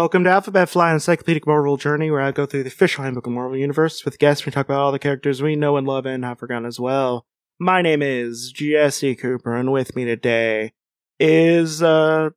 Welcome 0.01 0.23
to 0.23 0.31
Alphabet 0.31 0.67
Flight, 0.67 0.89
an 0.89 0.93
encyclopedic 0.95 1.45
Marvel 1.45 1.77
journey 1.77 2.09
where 2.09 2.21
I 2.21 2.31
go 2.31 2.47
through 2.47 2.63
the 2.63 2.69
official 2.69 3.03
handbook 3.03 3.27
of 3.27 3.33
Marvel 3.33 3.55
Universe 3.55 4.03
with 4.03 4.17
guests. 4.17 4.47
We 4.47 4.51
talk 4.51 4.65
about 4.65 4.79
all 4.79 4.91
the 4.91 4.97
characters 4.97 5.43
we 5.43 5.55
know 5.55 5.77
and 5.77 5.85
love 5.85 6.07
and 6.07 6.25
have 6.25 6.39
forgotten 6.39 6.65
as 6.65 6.79
well. 6.79 7.27
My 7.59 7.83
name 7.83 8.01
is 8.01 8.51
Jesse 8.51 9.15
Cooper, 9.15 9.55
and 9.55 9.71
with 9.71 9.95
me 9.95 10.05
today 10.05 10.73
is 11.19 11.83
uh 11.83 12.31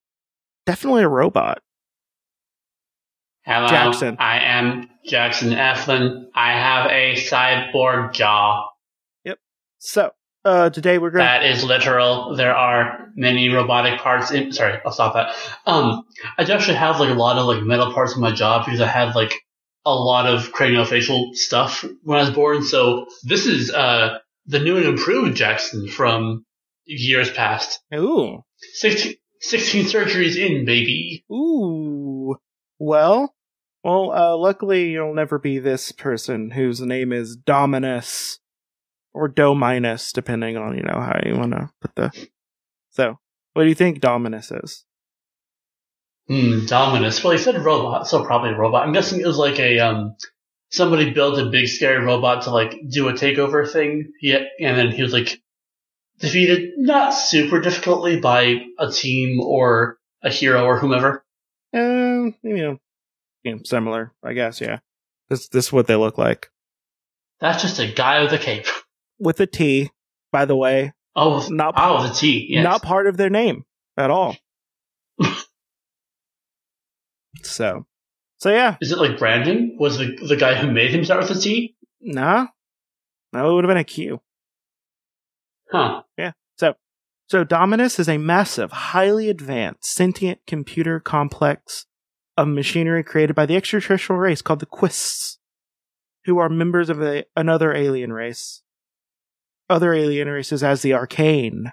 definitely 0.66 1.04
a 1.04 1.08
robot. 1.08 1.62
Hello, 3.46 3.66
Jackson. 3.66 4.18
I 4.18 4.40
am 4.40 4.90
Jackson 5.06 5.52
Eflin. 5.52 6.26
I 6.34 6.52
have 6.52 6.90
a 6.90 7.14
cyborg 7.14 8.12
jaw. 8.12 8.68
Yep. 9.24 9.38
So, 9.78 10.10
uh 10.44 10.70
today 10.70 10.98
we're 10.98 11.10
gonna 11.10 11.24
That 11.24 11.44
is 11.44 11.64
literal. 11.64 12.36
There 12.36 12.54
are 12.54 13.08
many 13.14 13.48
robotic 13.48 14.00
parts 14.00 14.30
in. 14.30 14.52
Sorry, 14.52 14.78
I'll 14.84 14.92
stop 14.92 15.14
that. 15.14 15.34
Um, 15.66 16.04
I 16.38 16.42
actually 16.42 16.76
have 16.76 17.00
like 17.00 17.10
a 17.10 17.14
lot 17.14 17.38
of 17.38 17.46
like 17.46 17.62
metal 17.62 17.92
parts 17.92 18.14
in 18.14 18.20
my 18.20 18.32
jaw 18.32 18.64
because 18.64 18.80
I 18.80 18.86
had 18.86 19.14
like 19.14 19.34
a 19.86 19.94
lot 19.94 20.26
of 20.26 20.52
craniofacial 20.52 21.34
stuff 21.34 21.84
when 22.02 22.18
I 22.18 22.22
was 22.22 22.30
born. 22.30 22.62
So 22.62 23.06
this 23.22 23.46
is 23.46 23.72
uh 23.72 24.18
the 24.46 24.60
new 24.60 24.76
and 24.76 24.86
improved 24.86 25.36
Jackson 25.36 25.88
from 25.88 26.44
years 26.84 27.30
past. 27.30 27.80
Ooh. 27.94 28.44
16, 28.74 29.14
16 29.40 29.84
surgeries 29.86 30.36
in, 30.36 30.64
baby. 30.64 31.24
Ooh. 31.32 32.36
Well, 32.78 33.34
well, 33.82 34.12
uh, 34.12 34.36
luckily 34.36 34.90
you'll 34.90 35.14
never 35.14 35.38
be 35.38 35.58
this 35.58 35.92
person 35.92 36.50
whose 36.50 36.80
name 36.80 37.12
is 37.12 37.36
Dominus 37.36 38.40
or 39.14 39.28
do 39.28 39.54
minus, 39.54 40.12
depending 40.12 40.56
on, 40.56 40.76
you 40.76 40.82
know, 40.82 41.00
how 41.00 41.18
you 41.24 41.36
want 41.36 41.52
to 41.52 41.70
put 41.80 41.94
the. 41.94 42.28
So, 42.90 43.18
what 43.52 43.62
do 43.62 43.68
you 43.68 43.74
think 43.74 44.00
Dominus 44.00 44.50
is? 44.50 44.84
Hmm, 46.28 46.66
Dominus. 46.66 47.22
Well, 47.22 47.32
he 47.32 47.38
said 47.38 47.56
robot, 47.56 48.08
so 48.08 48.24
probably 48.24 48.50
a 48.50 48.56
robot. 48.56 48.86
I'm 48.86 48.92
guessing 48.92 49.20
it 49.20 49.26
was 49.26 49.38
like 49.38 49.58
a 49.58 49.78
um, 49.78 50.16
somebody 50.70 51.10
built 51.10 51.38
a 51.38 51.50
big 51.50 51.68
scary 51.68 52.04
robot 52.04 52.44
to 52.44 52.50
like 52.50 52.74
do 52.90 53.08
a 53.08 53.12
takeover 53.12 53.70
thing. 53.70 54.12
Yeah, 54.20 54.44
and 54.60 54.76
then 54.76 54.90
he 54.90 55.02
was 55.02 55.12
like 55.12 55.40
defeated 56.18 56.72
not 56.76 57.10
super 57.10 57.60
difficultly 57.60 58.20
by 58.20 58.62
a 58.78 58.90
team 58.90 59.40
or 59.40 59.98
a 60.22 60.30
hero 60.30 60.64
or 60.64 60.78
whomever. 60.78 61.24
Um, 61.72 62.34
you 62.42 62.56
know, 62.56 62.78
you 63.42 63.56
know, 63.56 63.60
similar, 63.64 64.12
I 64.22 64.32
guess, 64.32 64.60
yeah. 64.60 64.78
This, 65.28 65.48
this 65.48 65.66
is 65.66 65.72
what 65.72 65.86
they 65.86 65.96
look 65.96 66.18
like. 66.18 66.50
That's 67.40 67.62
just 67.62 67.78
a 67.78 67.92
guy 67.92 68.22
with 68.22 68.32
a 68.32 68.38
cape. 68.38 68.66
With 69.18 69.40
a 69.40 69.46
T, 69.46 69.90
by 70.32 70.44
the 70.44 70.56
way. 70.56 70.92
Oh, 71.16 71.46
Not- 71.50 71.74
ah, 71.76 71.98
oh, 71.98 72.08
the 72.08 72.14
T. 72.14 72.46
Yes. 72.50 72.64
Not 72.64 72.82
part 72.82 73.06
of 73.06 73.16
their 73.16 73.30
name 73.30 73.64
at 73.96 74.10
all. 74.10 74.36
so, 77.42 77.86
so 78.38 78.50
yeah, 78.50 78.76
Is 78.80 78.90
it 78.90 78.98
like 78.98 79.18
Brandon? 79.18 79.76
Was 79.78 79.98
the 79.98 80.16
the 80.26 80.36
guy 80.36 80.54
who 80.54 80.70
made 80.70 80.90
him 80.90 81.04
start 81.04 81.22
with 81.22 81.36
a 81.38 81.40
T? 81.40 81.76
nah. 82.00 82.48
No, 83.32 83.50
it 83.50 83.54
would 83.54 83.64
have 83.64 83.70
been 83.70 83.76
a 83.78 83.84
Q. 83.84 84.20
Huh. 85.72 86.02
Yeah. 86.16 86.32
So, 86.56 86.74
so 87.26 87.42
Dominus 87.42 87.98
is 87.98 88.08
a 88.08 88.16
massive, 88.18 88.70
highly 88.70 89.28
advanced, 89.28 89.92
sentient 89.92 90.38
computer 90.46 91.00
complex 91.00 91.86
of 92.36 92.46
machinery 92.46 93.02
created 93.02 93.34
by 93.34 93.46
the 93.46 93.56
extraterrestrial 93.56 94.20
race 94.20 94.40
called 94.40 94.60
the 94.60 94.66
Quists, 94.66 95.38
who 96.26 96.38
are 96.38 96.48
members 96.48 96.88
of 96.90 97.02
a, 97.02 97.24
another 97.34 97.74
alien 97.74 98.12
race. 98.12 98.62
Other 99.68 99.94
alien 99.94 100.28
races 100.28 100.62
as 100.62 100.82
the 100.82 100.92
Arcane. 100.94 101.72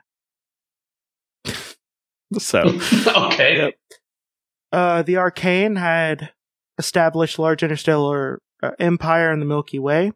so, 2.38 2.60
okay. 3.08 3.58
Yep. 3.58 3.74
uh, 4.72 5.02
the 5.04 5.18
Arcane 5.18 5.76
had 5.76 6.32
established 6.78 7.38
large 7.38 7.64
interstellar 7.64 8.42
uh, 8.64 8.72
empire 8.80 9.32
in 9.32 9.40
the 9.40 9.46
Milky 9.46 9.80
Way, 9.80 10.14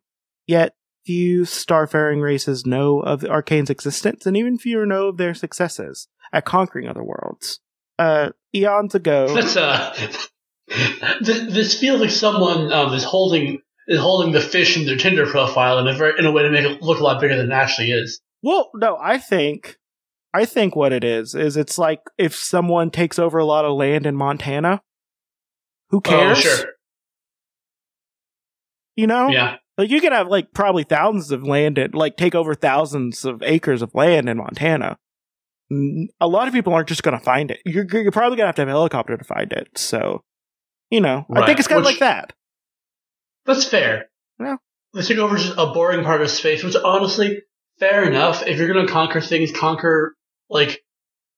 yet 0.48 0.74
few 1.06 1.42
starfaring 1.42 2.22
races 2.22 2.66
know 2.66 3.00
of 3.00 3.22
the 3.22 3.30
Arcane's 3.30 3.70
existence, 3.70 4.26
and 4.26 4.36
even 4.38 4.58
fewer 4.58 4.86
know 4.86 5.08
of 5.08 5.18
their 5.18 5.34
successes 5.34 6.08
at 6.34 6.46
conquering 6.46 6.88
other 6.88 7.04
worlds. 7.04 7.60
Uh, 8.00 8.32
eons 8.54 8.96
ago, 8.96 9.34
That's 9.34 9.56
uh, 9.56 9.94
th- 10.70 11.50
this 11.50 11.80
feels 11.80 12.02
like 12.02 12.10
someone 12.10 12.74
um, 12.74 12.94
is 12.94 13.04
holding 13.04 13.62
is 13.88 14.00
holding 14.00 14.32
the 14.32 14.42
fish 14.42 14.78
in 14.78 14.86
their 14.86 14.98
Tinder 14.98 15.26
profile 15.26 15.80
in 15.80 15.88
a 15.88 15.94
very, 15.94 16.18
in 16.18 16.26
a 16.26 16.32
way 16.32 16.44
to 16.44 16.50
make 16.50 16.66
it 16.66 16.82
look 16.82 17.00
a 17.00 17.04
lot 17.04 17.22
bigger 17.22 17.36
than 17.36 17.52
it 17.52 17.56
actually 17.56 17.92
is. 17.92 18.22
well, 18.42 18.70
no, 18.76 18.98
I 19.02 19.18
think, 19.18 19.78
I 20.34 20.46
think 20.46 20.76
what 20.76 20.94
it 20.94 21.04
is 21.04 21.36
is 21.36 21.58
it's 21.58 21.78
like 21.78 22.02
if 22.18 22.36
someone 22.36 22.92
takes 22.92 23.20
over 23.20 23.38
a 23.38 23.46
lot 23.46 23.66
of 23.66 23.78
land 23.78 24.06
in 24.06 24.16
Montana, 24.16 24.82
who 25.90 25.98
oh, 25.98 26.02
cares? 26.02 26.40
Oh, 26.40 26.42
sure. 26.42 26.66
You 28.96 29.08
know, 29.08 29.30
Yeah. 29.30 29.58
Like 29.78 29.90
you 29.90 30.00
could 30.00 30.14
have 30.14 30.28
like 30.28 30.54
probably 30.54 30.84
thousands 30.84 31.32
of 31.32 31.44
land 31.44 31.78
and 31.78 31.94
like 31.94 32.16
take 32.16 32.34
over 32.34 32.56
thousands 32.56 33.26
of 33.26 33.44
acres 33.44 33.82
of 33.82 33.94
land 33.94 34.30
in 34.30 34.38
Montana. 34.38 34.98
A 36.22 36.28
lot 36.28 36.48
of 36.48 36.54
people 36.54 36.74
aren't 36.74 36.88
just 36.88 37.04
going 37.04 37.18
to 37.18 37.24
find 37.24 37.52
it. 37.52 37.60
You're, 37.66 37.86
you're 37.92 38.12
probably 38.12 38.38
going 38.38 38.46
to 38.46 38.48
have 38.48 38.56
to 38.56 38.62
have 38.62 38.70
a 38.70 38.72
helicopter 38.72 39.18
to 39.18 39.24
find 39.24 39.52
it. 39.52 39.78
So, 39.78 40.24
you 40.90 41.02
know, 41.02 41.26
I 41.34 41.46
think 41.46 41.60
it's 41.60 41.68
kind 41.68 41.80
of 41.80 41.86
like 41.86 42.00
that. 42.00 42.34
That's 43.46 43.66
fair. 43.66 44.10
Yeah. 44.40 44.58
They 44.94 45.02
took 45.02 45.18
over 45.18 45.38
just 45.38 45.54
a 45.58 45.68
boring 45.68 46.04
part 46.04 46.22
of 46.22 46.30
space, 46.30 46.64
which 46.64 46.76
honestly, 46.76 47.42
fair 47.80 48.08
enough. 48.08 48.46
If 48.48 48.58
you're 48.58 48.72
gonna 48.72 48.88
conquer 48.88 49.22
things, 49.22 49.52
conquer 49.52 50.16
like 50.50 50.84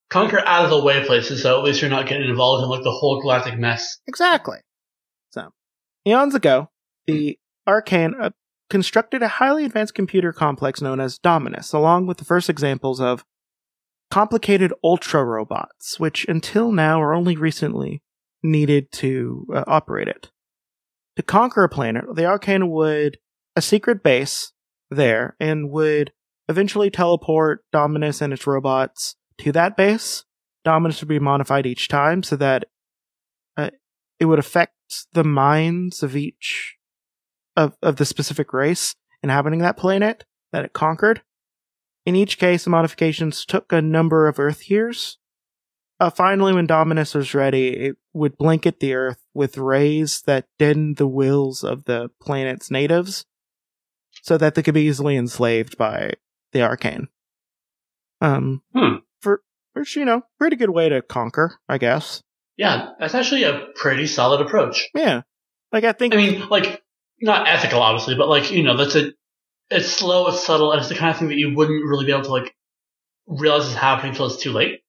conquer 0.10 0.40
out 0.40 0.66
of 0.66 0.70
the 0.70 0.84
way 0.84 1.04
places, 1.06 1.42
so 1.42 1.58
at 1.58 1.64
least 1.64 1.82
you're 1.82 1.90
not 1.90 2.08
getting 2.08 2.30
involved 2.30 2.64
in 2.64 2.70
like 2.70 2.84
the 2.84 2.92
whole 2.92 3.22
galactic 3.22 3.58
mess. 3.58 4.00
Exactly. 4.08 4.60
So, 5.32 5.50
eons 6.06 6.36
ago, 6.36 6.70
the 7.08 7.38
Arcane 7.68 8.16
uh, 8.20 8.30
constructed 8.70 9.22
a 9.22 9.28
highly 9.28 9.66
advanced 9.66 9.96
computer 9.96 10.32
complex 10.32 10.82
known 10.82 11.00
as 11.00 11.18
Dominus, 11.18 11.74
along 11.74 12.08
with 12.08 12.18
the 12.18 12.26
first 12.26 12.50
examples 12.50 13.02
of 13.02 13.26
complicated 14.10 14.74
ultra 14.84 15.24
robots, 15.24 16.00
which 16.00 16.26
until 16.30 16.72
now 16.72 17.02
are 17.02 17.14
only 17.14 17.36
recently 17.36 18.02
needed 18.44 18.92
to 18.94 19.46
uh, 19.54 19.64
operate 19.68 20.08
it. 20.08 20.32
To 21.18 21.24
conquer 21.24 21.64
a 21.64 21.70
planet, 21.70 22.06
the 22.14 22.26
Arcane 22.26 22.70
would 22.70 23.18
a 23.56 23.62
secret 23.62 24.04
base 24.04 24.54
there 24.92 25.36
and 25.40 25.72
would 25.72 26.14
eventually 26.48 26.92
teleport 26.92 27.66
Dominus 27.72 28.22
and 28.22 28.32
its 28.32 28.46
robots 28.46 29.16
to 29.40 29.52
that 29.52 29.76
base. 29.76 30.26
Dominus 30.64 31.02
would 31.02 31.10
be 31.10 31.18
modified 31.18 31.66
each 31.66 31.88
time 31.88 32.22
so 32.22 32.36
that 32.36 32.66
uh, 33.58 33.72
it 34.20 34.26
would 34.26 34.38
affect 34.38 34.74
the 35.14 35.24
minds 35.24 36.04
of 36.04 36.16
each 36.16 36.76
of, 37.56 37.76
of 37.82 37.96
the 37.96 38.06
specific 38.06 38.54
race 38.54 38.96
inhabiting 39.24 39.60
that 39.60 39.76
planet 39.76 40.24
that 40.52 40.66
it 40.66 40.74
conquered. 40.74 41.24
In 42.06 42.16
each 42.16 42.38
case, 42.38 42.64
the 42.64 42.70
modifications 42.70 43.44
took 43.44 43.74
a 43.74 43.82
number 43.82 44.28
of 44.28 44.40
Earth 44.40 44.70
years. 44.70 45.18
Uh, 46.00 46.12
finally, 46.12 46.54
when 46.54 46.68
Dominus 46.68 47.16
was 47.16 47.34
ready, 47.34 47.70
it 47.70 47.96
would 48.14 48.38
blanket 48.38 48.80
the 48.80 48.94
Earth 48.94 49.24
with 49.38 49.58
rays 49.58 50.22
that 50.26 50.46
deadened 50.60 50.98
the 50.98 51.08
wills 51.08 51.64
of 51.64 51.86
the 51.86 52.10
planet's 52.22 52.70
natives 52.70 53.24
so 54.24 54.38
that 54.38 54.56
they 54.56 54.64
could 54.64 54.74
be 54.74 54.82
easily 54.88 55.16
enslaved 55.16 55.78
by 55.78 56.12
the 56.52 56.62
Arcane. 56.62 57.08
Um, 58.20 58.64
Hmm. 58.74 58.96
for, 59.22 59.42
which, 59.74 59.96
you 59.96 60.04
know, 60.04 60.24
pretty 60.40 60.56
good 60.56 60.72
way 60.72 60.90
to 60.90 61.02
conquer, 61.02 61.60
I 61.70 61.78
guess. 61.78 62.22
Yeah, 62.58 62.90
that's 63.00 63.14
actually 63.14 63.44
a 63.44 63.68
pretty 63.76 64.08
solid 64.08 64.42
approach. 64.42 64.90
Yeah. 64.96 65.22
Like, 65.72 65.84
I 65.84 65.92
think. 65.92 66.14
I 66.16 66.18
mean, 66.18 66.48
like 66.50 66.82
not 67.22 67.48
ethical, 67.48 67.82
obviously, 67.82 68.16
but 68.16 68.28
like 68.28 68.52
you 68.52 68.64
know, 68.64 68.76
that's 68.76 68.96
a 68.96 69.12
it's 69.70 69.88
slow, 69.92 70.28
it's 70.30 70.44
subtle, 70.46 70.72
and 70.72 70.80
it's 70.80 70.90
the 70.90 70.96
kind 70.96 71.12
of 71.12 71.18
thing 71.18 71.28
that 71.28 71.38
you 71.38 71.54
wouldn't 71.54 71.86
really 71.86 72.06
be 72.06 72.12
able 72.12 72.24
to 72.24 72.32
like 72.32 72.56
realize 73.28 73.68
is 73.68 73.76
happening 73.76 74.12
until 74.12 74.26
it's 74.28 74.42
too 74.42 74.52
late. 74.54 74.80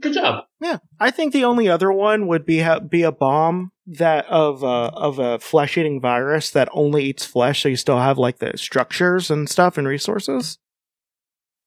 Good 0.00 0.14
job. 0.14 0.44
Yeah, 0.62 0.78
I 1.00 1.10
think 1.10 1.32
the 1.32 1.44
only 1.44 1.68
other 1.68 1.90
one 1.90 2.28
would 2.28 2.46
be 2.46 2.60
ha- 2.60 2.78
be 2.78 3.02
a 3.02 3.10
bomb 3.10 3.72
that 3.84 4.26
of 4.26 4.62
uh, 4.62 4.92
of 4.94 5.18
a 5.18 5.40
flesh 5.40 5.76
eating 5.76 6.00
virus 6.00 6.52
that 6.52 6.68
only 6.70 7.06
eats 7.06 7.26
flesh, 7.26 7.62
so 7.62 7.68
you 7.68 7.74
still 7.74 7.98
have 7.98 8.16
like 8.16 8.38
the 8.38 8.56
structures 8.56 9.28
and 9.28 9.48
stuff 9.48 9.76
and 9.76 9.88
resources. 9.88 10.58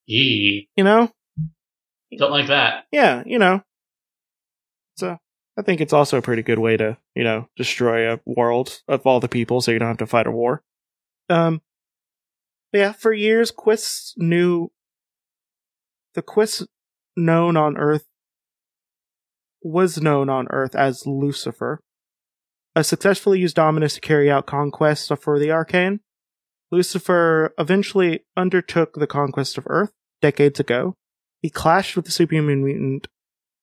Yee. 0.06 0.70
You 0.78 0.86
know? 0.86 1.12
Don't 2.18 2.32
like 2.32 2.48
that. 2.48 2.86
Yeah, 2.90 3.22
you 3.26 3.38
know. 3.38 3.64
So 4.96 5.18
I 5.58 5.62
think 5.62 5.82
it's 5.82 5.92
also 5.92 6.18
a 6.18 6.22
pretty 6.22 6.42
good 6.42 6.60
way 6.60 6.78
to 6.78 6.98
you 7.16 7.26
know 7.26 7.50
destroy 7.58 8.14
a 8.14 8.22
world 8.26 8.82
of 8.88 9.06
all 9.06 9.20
the 9.20 9.28
people, 9.28 9.60
so 9.60 9.72
you 9.72 9.80
don't 9.80 9.90
have 9.90 9.98
to 9.98 10.08
fight 10.08 10.28
a 10.28 10.32
war. 10.32 10.64
Um. 11.30 11.62
Yeah, 12.72 12.94
for 12.94 13.12
years, 13.12 13.52
Quists 13.52 14.14
knew 14.16 14.72
the 16.14 16.22
Quist 16.22 16.66
known 17.18 17.58
on 17.58 17.76
Earth 17.76 18.06
was 19.66 20.00
known 20.00 20.30
on 20.30 20.48
Earth 20.52 20.76
as 20.76 21.08
Lucifer. 21.08 21.80
A 22.76 22.84
successfully 22.84 23.40
used 23.40 23.56
Dominus 23.56 23.96
to 23.96 24.02
carry 24.02 24.30
out 24.30 24.46
conquests 24.46 25.12
for 25.20 25.40
the 25.40 25.52
Arcane. 25.52 26.02
Lucifer 26.72 27.52
eventually 27.58 28.26
undertook 28.38 28.94
the 28.94 29.08
conquest 29.08 29.58
of 29.58 29.66
Earth 29.68 29.92
decades 30.22 30.60
ago. 30.60 30.94
He 31.42 31.50
clashed 31.50 31.96
with 31.96 32.06
the 32.06 32.12
superhuman 32.12 32.64
mutant 32.64 33.08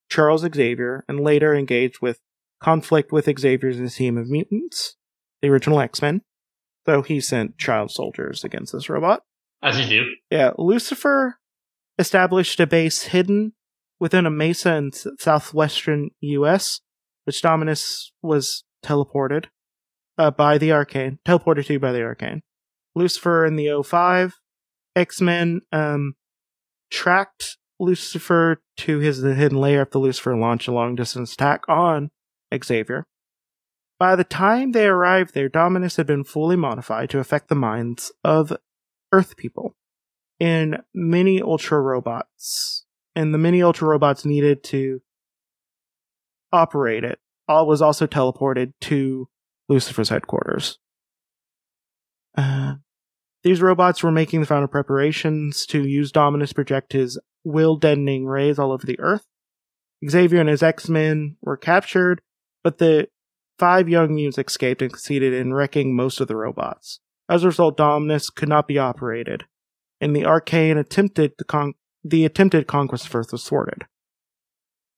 Charles 0.09 0.41
Xavier 0.41 1.05
and 1.07 1.21
later 1.21 1.55
engaged 1.55 1.99
with 2.01 2.19
conflict 2.61 3.13
with 3.13 3.29
Xavier's 3.39 3.95
team 3.95 4.17
of 4.17 4.29
mutants, 4.29 4.97
the 5.41 5.47
original 5.47 5.79
X 5.79 6.01
Men. 6.01 6.21
So 6.85 7.01
he 7.01 7.21
sent 7.21 7.57
child 7.57 7.91
soldiers 7.91 8.43
against 8.43 8.73
this 8.73 8.89
robot. 8.89 9.21
As 9.61 9.79
you 9.79 9.87
do. 9.87 10.05
Yeah, 10.29 10.51
Lucifer 10.57 11.37
established 11.97 12.59
a 12.59 12.67
base 12.67 13.03
hidden 13.03 13.53
within 14.03 14.25
a 14.25 14.29
mesa 14.29 14.75
in 14.75 14.91
southwestern 14.91 16.09
U.S., 16.19 16.81
which 17.23 17.41
Dominus 17.41 18.11
was 18.21 18.65
teleported 18.83 19.45
uh, 20.17 20.29
by 20.29 20.57
the 20.57 20.73
Arcane, 20.73 21.19
teleported 21.25 21.67
to 21.67 21.79
by 21.79 21.93
the 21.93 22.01
Arcane. 22.03 22.41
Lucifer 22.95 23.45
in 23.45 23.55
the 23.55 23.67
O5 23.67 24.33
X 24.93 25.21
Men 25.21 25.61
um, 25.71 26.15
tracked 26.91 27.57
Lucifer 27.79 28.61
to 28.75 28.99
his 28.99 29.21
the 29.21 29.35
hidden 29.35 29.57
lair 29.57 29.79
after 29.79 29.99
Lucifer 29.99 30.35
launched 30.35 30.67
a 30.67 30.73
long 30.73 30.95
distance 30.95 31.31
attack 31.31 31.61
on 31.69 32.11
Xavier. 32.61 33.05
By 33.99 34.17
the 34.17 34.25
time 34.25 34.73
they 34.73 34.85
arrived 34.85 35.33
there, 35.33 35.47
Dominus 35.47 35.95
had 35.95 36.07
been 36.07 36.25
fully 36.25 36.57
modified 36.57 37.09
to 37.11 37.19
affect 37.19 37.47
the 37.47 37.55
minds 37.55 38.11
of 38.21 38.51
Earth 39.13 39.37
people 39.37 39.77
in 40.41 40.79
many 40.93 41.41
ultra 41.41 41.79
robots. 41.79 42.82
And 43.15 43.33
the 43.33 43.37
mini 43.37 43.61
ultra 43.61 43.87
robots 43.87 44.25
needed 44.25 44.63
to 44.65 45.01
operate 46.51 47.03
it. 47.03 47.19
All 47.47 47.67
was 47.67 47.81
also 47.81 48.07
teleported 48.07 48.73
to 48.81 49.27
Lucifer's 49.69 50.09
headquarters. 50.09 50.79
Uh, 52.37 52.75
these 53.43 53.61
robots 53.61 54.01
were 54.01 54.11
making 54.11 54.39
the 54.39 54.47
final 54.47 54.67
preparations 54.67 55.65
to 55.67 55.85
use 55.85 56.11
Dominus 56.11 56.53
project 56.53 56.93
his 56.93 57.19
will 57.43 57.75
deadening 57.75 58.25
rays 58.25 58.57
all 58.57 58.71
over 58.71 58.85
the 58.85 58.99
Earth. 58.99 59.25
Xavier 60.09 60.39
and 60.39 60.49
his 60.49 60.63
X 60.63 60.89
Men 60.89 61.37
were 61.41 61.57
captured, 61.57 62.21
but 62.63 62.77
the 62.77 63.07
five 63.59 63.87
young 63.89 64.15
mutants 64.15 64.37
escaped 64.37 64.81
and 64.81 64.91
succeeded 64.91 65.33
in 65.33 65.53
wrecking 65.53 65.95
most 65.95 66.19
of 66.19 66.27
the 66.27 66.35
robots. 66.35 66.99
As 67.29 67.43
a 67.43 67.47
result, 67.47 67.77
Dominus 67.77 68.29
could 68.29 68.49
not 68.49 68.67
be 68.67 68.77
operated, 68.77 69.45
and 70.01 70.15
the 70.15 70.25
Arcane 70.25 70.77
attempted 70.77 71.37
to 71.37 71.45
con- 71.45 71.73
the 72.03 72.25
attempted 72.25 72.67
conquest 72.67 73.07
of 73.07 73.15
Earth 73.15 73.31
was 73.31 73.43
thwarted. 73.43 73.85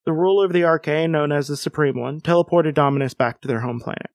The 0.05 0.13
ruler 0.13 0.45
of 0.45 0.53
the 0.53 0.63
Arcane, 0.63 1.11
known 1.11 1.31
as 1.31 1.47
the 1.47 1.57
Supreme 1.57 1.99
One, 1.99 2.21
teleported 2.21 2.73
Dominus 2.73 3.13
back 3.13 3.41
to 3.41 3.47
their 3.47 3.61
home 3.61 3.79
planet. 3.79 4.09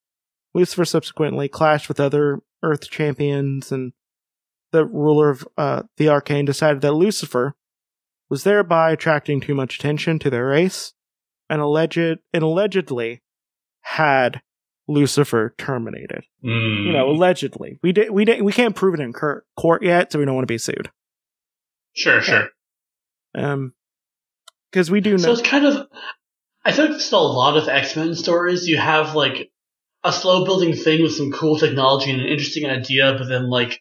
Lucifer 0.54 0.84
subsequently 0.84 1.48
clashed 1.48 1.88
with 1.88 2.00
other 2.00 2.40
Earth 2.62 2.88
champions, 2.90 3.72
and 3.72 3.92
the 4.72 4.84
ruler 4.84 5.30
of 5.30 5.46
uh, 5.56 5.82
the 5.96 6.08
Arcane 6.08 6.44
decided 6.44 6.80
that 6.82 6.92
Lucifer 6.92 7.54
was 8.28 8.44
thereby 8.44 8.92
attracting 8.92 9.40
too 9.40 9.54
much 9.54 9.76
attention 9.76 10.18
to 10.20 10.30
their 10.30 10.46
race, 10.46 10.92
and 11.48 11.60
alleged 11.60 11.98
and 12.32 12.42
allegedly 12.42 13.22
had 13.82 14.40
Lucifer 14.86 15.54
terminated. 15.58 16.24
Mm. 16.44 16.86
You 16.86 16.92
know, 16.92 17.10
allegedly. 17.10 17.78
We 17.82 17.92
did 17.92 18.10
we 18.10 18.24
did 18.24 18.42
we 18.42 18.52
can't 18.52 18.76
prove 18.76 18.94
it 18.94 19.00
in 19.00 19.12
cur- 19.12 19.44
court 19.56 19.82
yet, 19.82 20.12
so 20.12 20.18
we 20.18 20.24
don't 20.24 20.34
want 20.34 20.46
to 20.46 20.52
be 20.52 20.58
sued. 20.58 20.90
Sure, 21.92 22.20
sure. 22.20 22.48
Um, 23.34 23.74
because 24.70 24.90
we 24.90 25.00
do 25.00 25.12
know. 25.12 25.18
So 25.18 25.32
it's 25.32 25.42
kind 25.42 25.66
of. 25.66 25.86
I 26.64 26.72
feel 26.72 26.84
like 26.84 26.90
there's 26.92 27.04
still 27.04 27.26
a 27.26 27.32
lot 27.32 27.56
of 27.56 27.68
X 27.68 27.96
Men 27.96 28.14
stories. 28.14 28.68
You 28.68 28.76
have 28.78 29.14
like 29.14 29.50
a 30.04 30.12
slow 30.12 30.44
building 30.44 30.74
thing 30.74 31.02
with 31.02 31.12
some 31.14 31.32
cool 31.32 31.58
technology 31.58 32.10
and 32.10 32.20
an 32.20 32.28
interesting 32.28 32.66
idea, 32.66 33.14
but 33.18 33.28
then 33.28 33.48
like 33.50 33.80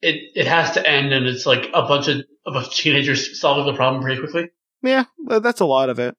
it 0.00 0.16
it 0.34 0.46
has 0.46 0.72
to 0.72 0.88
end, 0.88 1.12
and 1.12 1.26
it's 1.26 1.46
like 1.46 1.68
a 1.74 1.82
bunch 1.82 2.08
of 2.08 2.22
of 2.46 2.70
teenagers 2.72 3.38
solving 3.40 3.66
the 3.66 3.76
problem 3.76 4.02
pretty 4.02 4.20
quickly. 4.20 4.48
yeah, 4.82 5.04
that's 5.40 5.60
a 5.60 5.66
lot 5.66 5.90
of 5.90 5.98
it. 5.98 6.16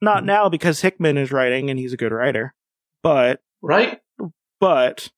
Not 0.00 0.22
Mhm. 0.22 0.26
now 0.26 0.48
because 0.48 0.80
Hickman 0.80 1.18
is 1.18 1.30
writing 1.30 1.68
and 1.68 1.78
he's 1.78 1.92
a 1.92 1.98
good 1.98 2.10
writer, 2.12 2.54
but 3.02 3.42
Right? 3.60 4.00
but 4.60 5.10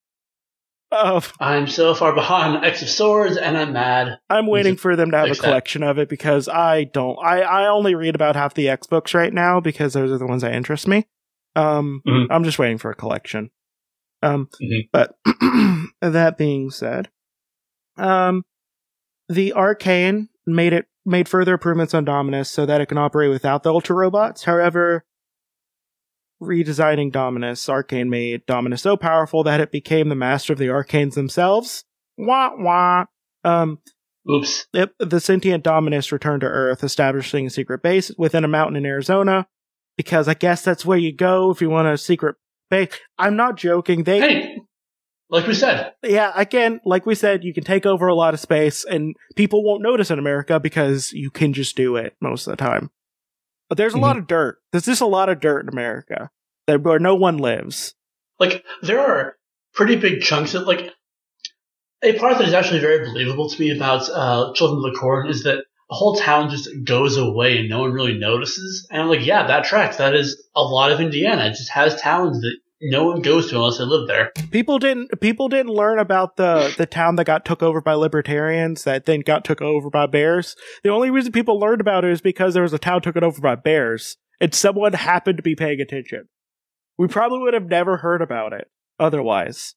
uh, 0.92 1.20
I'm 1.40 1.66
so 1.66 1.94
far 1.94 2.14
behind 2.14 2.56
on 2.56 2.64
X 2.64 2.82
of 2.82 2.88
Swords, 2.88 3.36
and 3.36 3.56
I'm 3.56 3.72
mad. 3.72 4.18
I'm 4.30 4.46
waiting 4.46 4.76
for 4.76 4.94
them 4.94 5.10
to 5.10 5.16
have 5.16 5.26
a 5.26 5.28
Fix 5.30 5.40
that. 5.40 5.44
collection 5.46 5.82
of 5.82 5.98
it 5.98 6.08
because 6.08 6.48
I 6.48 6.84
don't. 6.84 7.16
I 7.24 7.40
I 7.42 7.68
only 7.68 7.94
read 7.94 8.14
about 8.14 8.36
half 8.36 8.54
the 8.54 8.68
X 8.68 8.86
books 8.86 9.14
right 9.14 9.32
now 9.32 9.58
because 9.60 9.94
those 9.94 10.10
are 10.12 10.18
the 10.18 10.26
ones 10.26 10.42
that 10.42 10.52
interest 10.54 10.86
me. 10.86 11.06
Um, 11.56 12.02
Mhm. 12.06 12.26
I'm 12.30 12.44
just 12.44 12.58
waiting 12.58 12.78
for 12.78 12.90
a 12.90 12.94
collection. 12.94 13.50
Um, 14.22 14.48
Mhm. 14.62 14.88
but 14.92 15.16
that 16.00 16.36
being 16.38 16.70
said, 16.70 17.08
um, 17.96 18.44
the 19.28 19.52
Arcane 19.54 20.28
made 20.46 20.72
it 20.72 20.86
made 21.04 21.28
further 21.28 21.54
improvements 21.54 21.94
on 21.94 22.04
Dominus 22.04 22.50
so 22.50 22.64
that 22.66 22.80
it 22.80 22.86
can 22.86 22.98
operate 22.98 23.30
without 23.30 23.62
the 23.64 23.72
Ultra 23.72 23.96
robots. 23.96 24.44
However, 24.44 25.04
redesigning 26.42 27.12
Dominus, 27.12 27.68
Arcane 27.68 28.10
made 28.10 28.46
Dominus 28.46 28.82
so 28.82 28.96
powerful 28.96 29.42
that 29.44 29.60
it 29.60 29.72
became 29.72 30.08
the 30.08 30.14
master 30.14 30.52
of 30.52 30.58
the 30.58 30.66
Arcanes 30.66 31.14
themselves. 31.14 31.84
Wah 32.18 32.50
wah. 32.56 33.04
Um, 33.44 33.78
Oops. 34.30 34.66
Yep, 34.72 34.92
the 34.98 35.20
sentient 35.20 35.64
Dominus 35.64 36.12
returned 36.12 36.42
to 36.42 36.46
Earth, 36.46 36.84
establishing 36.84 37.46
a 37.46 37.50
secret 37.50 37.82
base 37.82 38.12
within 38.16 38.44
a 38.44 38.48
mountain 38.48 38.76
in 38.76 38.86
Arizona. 38.86 39.46
Because 39.96 40.26
I 40.26 40.34
guess 40.34 40.62
that's 40.62 40.86
where 40.86 40.98
you 40.98 41.14
go 41.14 41.50
if 41.50 41.60
you 41.60 41.68
want 41.68 41.88
a 41.88 41.98
secret 41.98 42.36
base. 42.70 42.88
I'm 43.18 43.36
not 43.36 43.56
joking. 43.56 44.04
They, 44.04 44.20
Hey, 44.20 44.56
like 45.28 45.46
we 45.46 45.54
said, 45.54 45.92
yeah, 46.02 46.32
again, 46.34 46.80
like 46.84 47.04
we 47.04 47.14
said, 47.14 47.42
you 47.42 47.52
can 47.52 47.64
take 47.64 47.84
over 47.84 48.06
a 48.06 48.14
lot 48.14 48.34
of 48.34 48.40
space, 48.40 48.84
and 48.84 49.14
people 49.34 49.64
won't 49.64 49.82
notice 49.82 50.10
in 50.10 50.18
America 50.18 50.60
because 50.60 51.12
you 51.12 51.30
can 51.30 51.52
just 51.52 51.76
do 51.76 51.96
it 51.96 52.14
most 52.20 52.46
of 52.46 52.52
the 52.52 52.62
time. 52.62 52.90
But 53.72 53.78
there's 53.78 53.94
a 53.94 53.98
lot 53.98 54.19
of 54.19 54.26
dirt. 54.26 54.58
There's 54.70 54.84
just 54.84 55.00
a 55.00 55.06
lot 55.06 55.30
of 55.30 55.40
dirt 55.40 55.60
in 55.60 55.70
America 55.70 56.28
that 56.66 56.82
where 56.82 56.98
no 56.98 57.14
one 57.14 57.38
lives. 57.38 57.94
like 58.38 58.62
there 58.82 59.00
are 59.00 59.36
pretty 59.72 59.96
big 59.96 60.20
chunks 60.20 60.52
of 60.52 60.66
like 60.66 60.90
a 62.02 62.19
part 62.19 62.36
that 62.36 62.46
is 62.46 62.52
actually 62.52 62.80
very 62.80 62.98
believable 62.98 63.48
to 63.48 63.58
me 63.58 63.74
about 63.74 64.10
uh, 64.10 64.52
Children 64.52 64.84
of 64.84 64.92
the 64.92 64.98
Corn 64.98 65.26
is 65.26 65.44
that 65.44 65.64
a 65.90 65.94
whole 65.94 66.16
town 66.16 66.50
just 66.50 66.68
goes 66.85 67.16
away 67.16 67.56
and 67.61 67.70
no 67.70 67.78
one 67.80 67.92
really 67.92 68.18
notices. 68.18 68.87
And 68.90 69.00
I'm 69.00 69.08
like, 69.08 69.25
yeah, 69.25 69.47
that 69.47 69.64
tracks. 69.64 69.97
That 69.97 70.14
is 70.14 70.47
a 70.54 70.62
lot 70.62 70.92
of 70.92 71.00
Indiana. 71.00 71.47
It 71.47 71.54
just 71.54 71.70
has 71.70 71.99
towns 71.99 72.42
that 72.42 72.56
no 72.82 73.04
one 73.04 73.22
goes 73.22 73.48
to 73.48 73.56
unless 73.56 73.78
they 73.78 73.84
live 73.84 74.08
there. 74.08 74.32
People 74.50 74.78
didn't. 74.78 75.20
People 75.20 75.48
didn't 75.48 75.72
learn 75.72 75.98
about 75.98 76.36
the 76.36 76.74
the 76.76 76.86
town 76.86 77.16
that 77.16 77.24
got 77.24 77.44
took 77.44 77.62
over 77.62 77.80
by 77.80 77.94
libertarians 77.94 78.84
that 78.84 79.06
then 79.06 79.20
got 79.20 79.44
took 79.44 79.62
over 79.62 79.88
by 79.88 80.06
bears. 80.06 80.56
The 80.82 80.90
only 80.90 81.10
reason 81.10 81.32
people 81.32 81.58
learned 81.58 81.80
about 81.80 82.04
it 82.04 82.10
is 82.10 82.20
because 82.20 82.54
there 82.54 82.64
was 82.64 82.72
a 82.72 82.78
town 82.78 83.02
took 83.02 83.16
it 83.16 83.22
over 83.22 83.40
by 83.40 83.54
bears, 83.54 84.16
and 84.40 84.54
someone 84.54 84.92
happened 84.94 85.36
to 85.36 85.42
be 85.42 85.54
paying 85.54 85.80
attention. 85.80 86.28
We 86.98 87.06
probably 87.08 87.38
would 87.38 87.54
have 87.54 87.68
never 87.68 87.98
heard 87.98 88.20
about 88.20 88.52
it 88.52 88.70
otherwise. 88.98 89.74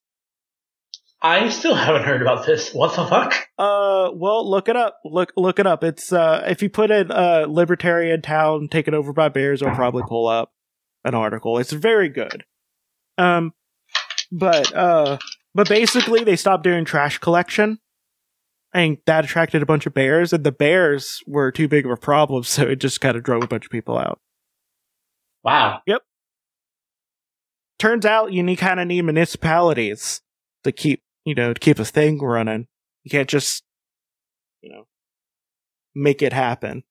I 1.22 1.48
still 1.48 1.74
haven't 1.74 2.04
heard 2.04 2.20
about 2.20 2.44
this. 2.44 2.74
What 2.74 2.94
the 2.94 3.06
fuck? 3.06 3.34
Uh, 3.58 4.10
well, 4.14 4.48
look 4.48 4.68
it 4.68 4.76
up. 4.76 4.98
Look, 5.04 5.32
look 5.36 5.58
it 5.58 5.66
up. 5.66 5.82
It's 5.82 6.12
uh, 6.12 6.44
if 6.46 6.62
you 6.62 6.68
put 6.68 6.90
in 6.90 7.10
uh, 7.10 7.46
libertarian 7.48 8.20
town 8.20 8.68
taken 8.68 8.94
over 8.94 9.12
by 9.12 9.28
bears, 9.28 9.62
it'll 9.62 9.74
probably 9.74 10.02
pull 10.06 10.28
up 10.28 10.52
an 11.04 11.14
article. 11.14 11.58
It's 11.58 11.72
very 11.72 12.08
good. 12.08 12.44
Um, 13.18 13.52
but 14.30 14.74
uh, 14.74 15.18
but 15.54 15.68
basically, 15.68 16.24
they 16.24 16.36
stopped 16.36 16.64
doing 16.64 16.84
trash 16.84 17.18
collection, 17.18 17.78
and 18.74 18.98
that 19.06 19.24
attracted 19.24 19.62
a 19.62 19.66
bunch 19.66 19.86
of 19.86 19.94
bears, 19.94 20.32
and 20.32 20.44
the 20.44 20.52
bears 20.52 21.22
were 21.26 21.50
too 21.50 21.68
big 21.68 21.84
of 21.84 21.92
a 21.92 21.96
problem, 21.96 22.42
so 22.44 22.62
it 22.62 22.76
just 22.76 23.00
kind 23.00 23.16
of 23.16 23.22
drove 23.22 23.42
a 23.42 23.48
bunch 23.48 23.64
of 23.64 23.70
people 23.70 23.98
out. 23.98 24.20
Wow. 25.42 25.80
Yep. 25.86 26.02
Turns 27.78 28.06
out, 28.06 28.32
you 28.32 28.42
need 28.42 28.56
kind 28.56 28.80
of 28.80 28.86
need 28.86 29.02
municipalities 29.02 30.22
to 30.64 30.72
keep 30.72 31.02
you 31.24 31.34
know 31.34 31.52
to 31.52 31.60
keep 31.60 31.78
a 31.78 31.84
thing 31.84 32.18
running. 32.18 32.66
You 33.04 33.10
can't 33.10 33.28
just 33.28 33.62
you 34.62 34.70
know 34.70 34.86
make 35.94 36.22
it 36.22 36.32
happen. 36.32 36.84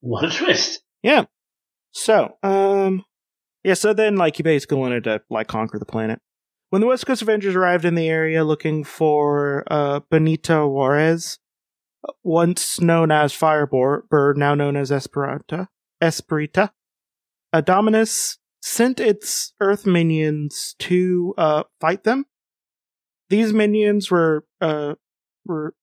What 0.00 0.24
a 0.24 0.30
twist. 0.30 0.82
Yeah. 1.02 1.24
So, 1.92 2.36
um, 2.42 3.04
yeah, 3.68 3.74
so 3.74 3.92
then, 3.92 4.16
like, 4.16 4.36
he 4.36 4.42
basically 4.42 4.78
wanted 4.78 5.04
to, 5.04 5.20
like, 5.28 5.46
conquer 5.46 5.78
the 5.78 5.84
planet. 5.84 6.20
When 6.70 6.80
the 6.80 6.86
West 6.86 7.06
Coast 7.06 7.22
Avengers 7.22 7.54
arrived 7.54 7.84
in 7.84 7.94
the 7.94 8.08
area 8.08 8.44
looking 8.44 8.82
for, 8.84 9.64
uh, 9.70 10.00
Bonita 10.10 10.66
Juarez, 10.66 11.38
once 12.22 12.80
known 12.80 13.10
as 13.10 13.32
Firebird, 13.32 14.36
now 14.36 14.54
known 14.54 14.76
as 14.76 14.90
Esperanta, 14.90 15.68
Esperita, 16.02 16.70
uh, 17.52 17.60
Dominus 17.60 18.38
sent 18.62 19.00
its 19.00 19.52
Earth 19.60 19.86
minions 19.86 20.74
to, 20.78 21.34
uh, 21.36 21.64
fight 21.80 22.04
them. 22.04 22.26
These 23.28 23.52
minions 23.52 24.10
were, 24.10 24.46
uh, 24.60 24.94
were 25.44 25.74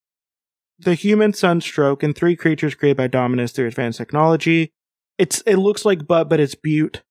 the 0.80 0.96
human 0.96 1.34
sunstroke 1.34 2.04
and 2.04 2.16
three 2.16 2.36
creatures 2.36 2.76
created 2.76 2.98
by 2.98 3.08
Dominus 3.08 3.52
through 3.52 3.68
advanced 3.68 3.98
technology. 3.98 4.74
It's 5.18 5.42
it 5.42 5.56
looks 5.56 5.86
like 5.86 6.08
Butt, 6.08 6.30
but 6.30 6.40
it's 6.40 6.56
Butte. 6.56 7.04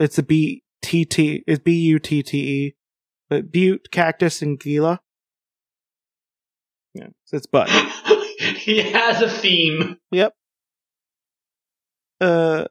It's 0.00 0.18
a 0.18 0.22
B 0.22 0.64
T 0.82 1.04
T. 1.04 1.44
It's 1.46 1.62
B 1.62 1.72
U 1.72 1.98
T 1.98 2.22
T 2.22 2.38
E. 2.38 2.74
But 3.28 3.52
Butte, 3.52 3.90
Cactus, 3.92 4.42
and 4.42 4.58
Gila. 4.58 5.00
Yeah, 6.94 7.08
so 7.24 7.36
it's 7.36 7.46
Butt. 7.46 7.68
he 8.56 8.80
has 8.80 9.22
a 9.22 9.30
theme. 9.30 9.98
Yep. 10.10 10.34
Uh, 12.20 12.64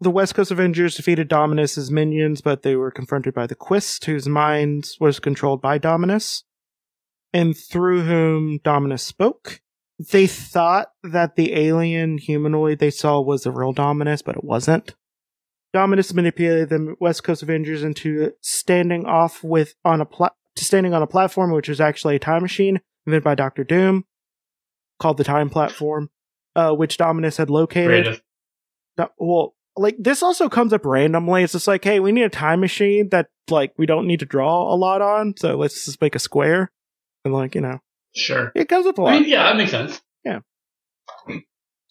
the 0.00 0.10
West 0.10 0.34
Coast 0.34 0.50
Avengers 0.50 0.96
defeated 0.96 1.28
Dominus's 1.28 1.90
minions, 1.90 2.40
but 2.40 2.62
they 2.62 2.74
were 2.74 2.90
confronted 2.90 3.34
by 3.34 3.46
the 3.46 3.54
Quist, 3.54 4.06
whose 4.06 4.26
mind 4.26 4.88
was 4.98 5.20
controlled 5.20 5.60
by 5.60 5.78
Dominus, 5.78 6.42
and 7.32 7.56
through 7.56 8.02
whom 8.02 8.58
Dominus 8.64 9.02
spoke. 9.02 9.60
They 9.98 10.26
thought 10.26 10.88
that 11.02 11.36
the 11.36 11.54
alien 11.54 12.16
humanoid 12.16 12.78
they 12.78 12.90
saw 12.90 13.20
was 13.20 13.42
the 13.42 13.52
real 13.52 13.72
Dominus, 13.72 14.22
but 14.22 14.36
it 14.36 14.44
wasn't. 14.44 14.94
Dominus 15.72 16.12
manipulated 16.12 16.68
the 16.68 16.94
West 17.00 17.22
Coast 17.24 17.42
Avengers 17.42 17.82
into 17.82 18.32
standing 18.40 19.06
off 19.06 19.44
with 19.44 19.74
on 19.84 20.00
a 20.00 20.04
pla- 20.04 20.30
to 20.56 20.64
standing 20.64 20.94
on 20.94 21.02
a 21.02 21.06
platform, 21.06 21.52
which 21.52 21.68
was 21.68 21.80
actually 21.80 22.16
a 22.16 22.18
time 22.18 22.42
machine 22.42 22.80
invented 23.06 23.22
by 23.24 23.34
Doctor 23.34 23.62
Doom, 23.64 24.04
called 24.98 25.16
the 25.16 25.24
Time 25.24 25.48
Platform, 25.48 26.10
uh, 26.56 26.72
which 26.72 26.96
Dominus 26.96 27.36
had 27.36 27.50
located. 27.50 28.20
Do- 28.96 29.06
well, 29.18 29.54
like 29.76 29.94
this 29.98 30.22
also 30.22 30.48
comes 30.48 30.72
up 30.72 30.84
randomly. 30.84 31.44
It's 31.44 31.52
just 31.52 31.68
like, 31.68 31.84
hey, 31.84 32.00
we 32.00 32.10
need 32.12 32.24
a 32.24 32.28
time 32.28 32.60
machine 32.60 33.08
that 33.10 33.28
like 33.48 33.72
we 33.78 33.86
don't 33.86 34.06
need 34.08 34.20
to 34.20 34.26
draw 34.26 34.74
a 34.74 34.76
lot 34.76 35.00
on, 35.02 35.34
so 35.38 35.56
let's 35.56 35.84
just 35.84 36.00
make 36.02 36.14
a 36.16 36.18
square. 36.18 36.70
And 37.24 37.32
like 37.32 37.54
you 37.54 37.60
know, 37.60 37.78
Sure. 38.16 38.50
it 38.56 38.68
comes 38.68 38.86
up 38.86 38.98
a 38.98 39.02
lot. 39.02 39.12
I 39.14 39.20
mean, 39.20 39.28
yeah, 39.28 39.44
that 39.44 39.56
makes 39.56 39.70
sense. 39.70 40.00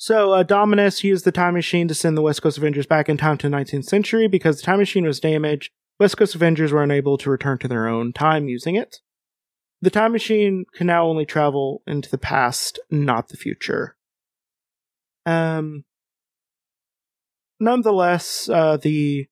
So 0.02 0.32
uh, 0.32 0.44
Dominus 0.44 1.04
used 1.04 1.26
the 1.26 1.32
time 1.32 1.56
machine 1.56 1.90
to 1.90 1.94
send 1.94 2.16
the 2.16 2.22
West 2.22 2.42
Coast 2.42 2.58
Avengers 2.58 2.86
back 2.86 3.10
in 3.10 3.18
time 3.18 3.38
to 3.40 3.50
the 3.50 3.56
19th 3.56 3.84
century 3.84 4.30
because 4.30 4.56
the 4.56 4.66
time 4.66 4.80
machine 4.80 5.06
was 5.06 5.20
damaged. 5.20 5.74
West 6.00 6.16
Coast 6.16 6.36
Avengers 6.36 6.72
were 6.72 6.82
unable 6.82 7.18
to 7.18 7.30
return 7.30 7.58
to 7.58 7.68
their 7.68 7.86
own 7.90 8.14
time 8.14 8.48
using 8.48 8.76
it. 8.76 9.02
The 9.82 9.90
time 9.90 10.14
machine 10.14 10.64
can 10.74 10.88
now 10.88 11.06
only 11.06 11.26
travel 11.26 11.84
into 11.86 12.10
the 12.10 12.18
past, 12.18 12.80
not 12.90 13.28
the 13.28 13.38
future. 13.38 13.98
Um. 15.26 15.84
Nonetheless, 17.60 18.48
uh, 18.48 18.78
the 18.78 19.28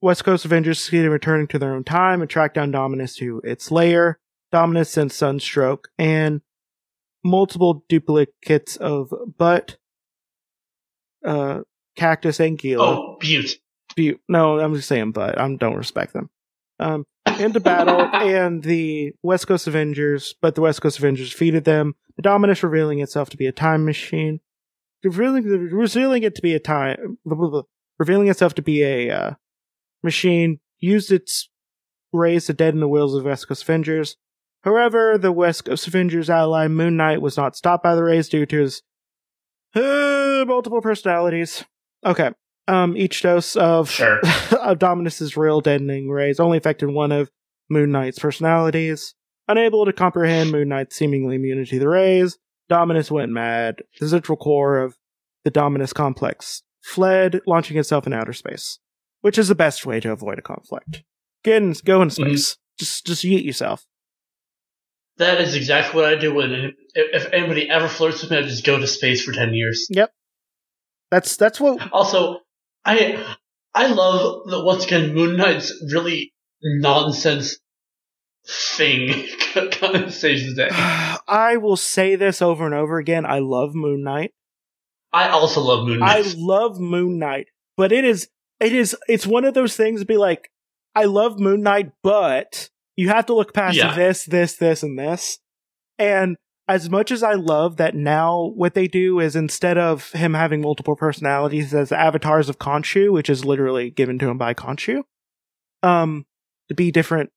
West 0.00 0.24
Coast 0.24 0.46
Avengers 0.46 0.78
succeeded 0.78 1.06
in 1.06 1.12
returning 1.12 1.46
to 1.48 1.58
their 1.58 1.74
own 1.74 1.84
time 1.84 2.22
and 2.22 2.30
tracked 2.30 2.54
down 2.54 2.70
Dominus 2.70 3.16
to 3.16 3.42
its 3.44 3.70
lair. 3.70 4.18
Dominus 4.50 4.90
sent 4.90 5.12
Sunstroke 5.12 5.88
and 5.98 6.40
multiple 7.24 7.84
duplicates 7.88 8.76
of 8.76 9.12
Butt, 9.38 9.78
uh, 11.24 11.60
Cactus, 11.96 12.40
and 12.40 12.58
Gila. 12.58 12.84
Oh, 12.84 13.16
Butte. 13.20 13.58
Bu- 13.96 14.18
no, 14.28 14.60
I'm 14.60 14.74
just 14.74 14.88
saying 14.88 15.12
Butt. 15.12 15.38
I 15.38 15.54
don't 15.54 15.76
respect 15.76 16.12
them. 16.12 16.30
Um, 16.78 17.06
into 17.38 17.60
battle, 17.60 18.00
and 18.12 18.62
the 18.62 19.12
West 19.22 19.46
Coast 19.46 19.66
Avengers, 19.66 20.34
but 20.40 20.54
the 20.54 20.60
West 20.60 20.82
Coast 20.82 20.98
Avengers 20.98 21.30
defeated 21.30 21.64
them. 21.64 21.94
The 22.16 22.22
Dominus 22.22 22.62
revealing 22.62 23.00
itself 23.00 23.30
to 23.30 23.36
be 23.36 23.46
a 23.46 23.52
time 23.52 23.84
machine, 23.84 24.40
revealing 25.02 25.44
revealing 25.44 26.22
it 26.22 26.34
to 26.36 26.42
be 26.42 26.54
a 26.54 26.60
time, 26.60 27.18
blah, 27.24 27.36
blah, 27.36 27.48
blah, 27.48 27.62
revealing 27.98 28.28
itself 28.28 28.54
to 28.54 28.62
be 28.62 28.82
a 28.82 29.10
uh, 29.10 29.34
machine, 30.02 30.60
used 30.78 31.10
its 31.10 31.48
rays 32.12 32.46
to 32.46 32.52
deaden 32.52 32.80
the 32.80 32.88
wills 32.88 33.14
of 33.14 33.24
West 33.24 33.48
Coast 33.48 33.62
Avengers. 33.62 34.16
However, 34.64 35.18
the 35.18 35.30
West 35.30 35.66
Coast 35.66 35.86
Avengers 35.86 36.30
ally 36.30 36.68
Moon 36.68 36.96
Knight 36.96 37.20
was 37.20 37.36
not 37.36 37.54
stopped 37.54 37.84
by 37.84 37.94
the 37.94 38.02
rays 38.02 38.30
due 38.30 38.46
to 38.46 38.60
his 38.60 38.82
uh, 39.74 40.44
multiple 40.48 40.80
personalities. 40.80 41.64
Okay. 42.04 42.30
Um, 42.66 42.96
each 42.96 43.20
dose 43.20 43.56
of 43.56 43.90
Sure. 43.90 44.20
of 44.60 44.78
Dominus's 44.78 45.36
real 45.36 45.60
deadening 45.60 46.08
rays 46.08 46.40
only 46.40 46.56
affected 46.56 46.88
one 46.88 47.12
of 47.12 47.30
Moon 47.68 47.92
Knight's 47.92 48.18
personalities. 48.18 49.14
Unable 49.48 49.84
to 49.84 49.92
comprehend 49.92 50.50
Moon 50.50 50.70
Knight's 50.70 50.96
seemingly 50.96 51.36
immunity 51.36 51.72
to 51.72 51.78
the 51.78 51.88
rays, 51.88 52.38
Dominus 52.70 53.10
went 53.10 53.30
mad. 53.30 53.82
The 54.00 54.08
central 54.08 54.38
core 54.38 54.78
of 54.78 54.96
the 55.44 55.50
Dominus 55.50 55.92
complex 55.92 56.62
fled, 56.82 57.42
launching 57.46 57.76
itself 57.76 58.06
in 58.06 58.14
outer 58.14 58.32
space, 58.32 58.78
which 59.20 59.36
is 59.36 59.48
the 59.48 59.54
best 59.54 59.84
way 59.84 60.00
to 60.00 60.10
avoid 60.10 60.38
a 60.38 60.42
conflict. 60.42 61.02
Get 61.42 61.62
in, 61.62 61.74
go 61.84 62.00
in 62.00 62.08
space. 62.08 62.56
Just, 62.78 63.04
just 63.04 63.24
yeet 63.24 63.44
yourself. 63.44 63.84
That 65.18 65.40
is 65.40 65.54
exactly 65.54 66.00
what 66.00 66.12
I 66.12 66.16
do 66.16 66.34
when 66.34 66.74
if, 66.94 67.32
anybody 67.32 67.70
ever 67.70 67.88
flirts 67.88 68.22
with 68.22 68.30
me, 68.30 68.38
I 68.38 68.42
just 68.42 68.64
go 68.64 68.78
to 68.78 68.86
space 68.86 69.22
for 69.22 69.32
ten 69.32 69.54
years. 69.54 69.86
Yep. 69.90 70.12
That's 71.10 71.36
that's 71.36 71.60
what 71.60 71.92
Also, 71.92 72.40
I 72.84 73.24
I 73.74 73.86
love 73.88 74.48
that 74.48 74.64
once 74.64 74.84
again 74.84 75.14
Moon 75.14 75.36
Knight's 75.36 75.72
really 75.92 76.32
nonsense 76.62 77.58
thing 78.46 79.26
saves 80.10 80.54
the. 80.56 81.20
I 81.28 81.56
will 81.56 81.76
say 81.76 82.16
this 82.16 82.42
over 82.42 82.66
and 82.66 82.74
over 82.74 82.98
again. 82.98 83.24
I 83.24 83.38
love 83.38 83.74
Moon 83.74 84.02
Knight. 84.02 84.32
I 85.12 85.28
also 85.28 85.60
love 85.60 85.86
Moon 85.86 86.00
Knight. 86.00 86.26
I 86.26 86.34
love 86.36 86.80
Moon 86.80 87.18
Knight, 87.18 87.46
but 87.76 87.92
it 87.92 88.04
is 88.04 88.28
it 88.60 88.72
is 88.72 88.96
it's 89.08 89.26
one 89.26 89.44
of 89.44 89.54
those 89.54 89.76
things 89.76 90.00
to 90.00 90.06
be 90.06 90.16
like, 90.16 90.50
I 90.94 91.04
love 91.04 91.38
Moon 91.38 91.62
Knight, 91.62 91.92
but 92.02 92.70
you 92.96 93.08
have 93.08 93.26
to 93.26 93.34
look 93.34 93.52
past 93.52 93.76
Yeah. 93.76 93.94
this, 93.94 94.24
this, 94.24 94.56
this, 94.56 94.82
and 94.82 94.98
this. 94.98 95.38
And 95.98 96.36
as 96.66 96.88
much 96.88 97.10
as 97.10 97.22
I 97.22 97.34
love 97.34 97.76
that 97.76 97.94
now 97.94 98.52
what 98.54 98.74
they 98.74 98.86
do 98.88 99.20
is 99.20 99.36
instead 99.36 99.76
of 99.76 100.10
him 100.12 100.34
having 100.34 100.60
multiple 100.62 100.96
personalities 100.96 101.74
as 101.74 101.92
avatars 101.92 102.48
of 102.48 102.58
Khonshu, 102.58 103.12
which 103.12 103.28
is 103.28 103.44
literally 103.44 103.90
given 103.90 104.18
to 104.20 104.28
him 104.28 104.38
by 104.38 104.54
Khonshu, 104.54 105.02
um, 105.82 106.24
to 106.68 106.74
be 106.74 106.90
different, 106.90 107.30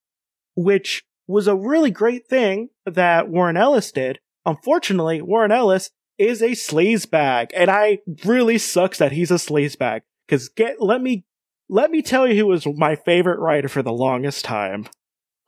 which 0.56 1.04
was 1.26 1.46
a 1.46 1.54
really 1.54 1.90
great 1.90 2.26
thing 2.26 2.70
that 2.86 3.28
Warren 3.28 3.56
Ellis 3.58 3.92
did. 3.92 4.18
Unfortunately, 4.46 5.20
Warren 5.20 5.52
Ellis 5.52 5.90
is 6.16 6.40
a 6.40 6.50
sleaze 6.52 7.08
bag, 7.08 7.50
and 7.54 7.70
I 7.70 7.98
really 8.24 8.56
sucks 8.58 8.98
that 8.98 9.12
he's 9.12 9.30
a 9.30 9.34
sleaze 9.34 9.76
bag. 9.78 10.02
Cause 10.28 10.48
get 10.48 10.80
let 10.80 11.00
me 11.02 11.24
let 11.68 11.90
me 11.90 12.00
tell 12.02 12.26
you 12.26 12.34
who 12.34 12.46
was 12.46 12.66
my 12.66 12.96
favorite 12.96 13.38
writer 13.38 13.68
for 13.68 13.82
the 13.82 13.92
longest 13.92 14.44
time. 14.44 14.86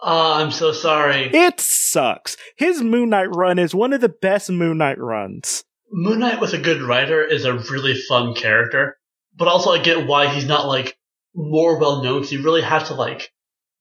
Oh, 0.03 0.33
I'm 0.35 0.51
so 0.51 0.73
sorry. 0.73 1.31
It 1.35 1.61
sucks. 1.61 2.37
His 2.57 2.83
Moon 2.83 3.11
Knight 3.11 3.35
run 3.35 3.59
is 3.59 3.75
one 3.75 3.93
of 3.93 4.01
the 4.01 4.09
best 4.09 4.51
Moon 4.51 4.79
Knight 4.79 4.99
runs. 4.99 5.65
Moon 5.93 6.21
Knight 6.21 6.41
with 6.41 6.53
a 6.55 6.59
good 6.59 6.81
writer 6.83 7.23
is 7.23 7.45
a 7.45 7.55
really 7.55 7.95
fun 8.09 8.35
character, 8.35 8.97
but 9.37 9.49
also 9.49 9.71
I 9.71 9.79
get 9.83 10.07
why 10.07 10.33
he's 10.33 10.47
not 10.47 10.67
like 10.67 10.97
more 11.35 11.79
well 11.79 12.03
known. 12.03 12.25
So 12.25 12.37
you 12.37 12.43
really 12.43 12.63
have 12.63 12.87
to 12.89 12.95
like 12.95 13.31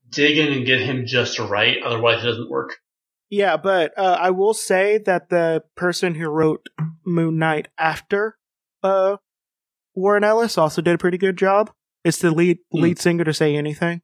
dig 0.09 0.38
in 0.38 0.51
and 0.51 0.65
get 0.65 0.81
him 0.81 1.05
just 1.05 1.38
right, 1.39 1.77
otherwise 1.83 2.23
it 2.23 2.27
doesn't 2.27 2.49
work. 2.49 2.77
Yeah, 3.29 3.57
but 3.57 3.95
uh, 3.97 4.17
I 4.19 4.31
will 4.31 4.55
say 4.55 4.97
that 5.05 5.29
the 5.29 5.63
person 5.75 6.15
who 6.15 6.27
wrote 6.29 6.67
Moon 7.05 7.38
Knight 7.38 7.67
after 7.77 8.38
uh, 8.81 9.17
Warren 9.93 10.23
Ellis 10.23 10.57
also 10.57 10.81
did 10.81 10.95
a 10.95 10.97
pretty 10.97 11.19
good 11.19 11.38
job. 11.38 11.71
It's 12.03 12.17
the 12.17 12.31
lead 12.31 12.57
Hmm. 12.71 12.81
lead 12.81 12.99
singer 12.99 13.23
to 13.23 13.33
say 13.33 13.55
anything. 13.55 14.01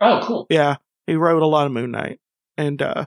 Oh, 0.00 0.20
cool. 0.22 0.46
Yeah, 0.50 0.76
he 1.06 1.14
wrote 1.14 1.42
a 1.42 1.46
lot 1.46 1.66
of 1.66 1.72
Moon 1.72 1.90
Knight, 1.90 2.20
and 2.56 2.80
uh, 2.82 3.06